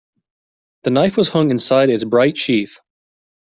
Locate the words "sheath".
2.35-2.79